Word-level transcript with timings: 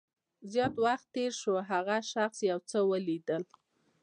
زیات 0.51 0.75
وخت 0.85 1.07
تېر 1.15 1.31
شو 1.39 1.51
او 1.59 1.65
هغه 1.71 1.97
شخص 2.13 2.37
یو 2.49 2.59
څه 2.69 2.77
ولیدل 2.91 3.43